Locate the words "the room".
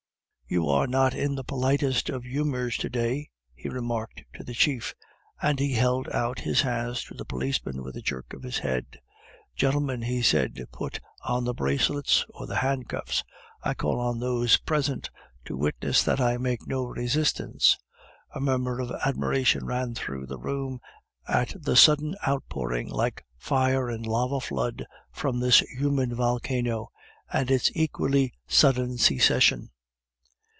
20.25-20.81